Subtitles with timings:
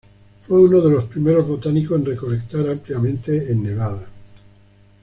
[0.47, 4.07] Fue uno de los primeros botánicos en recolectar ampliamente en Nevada.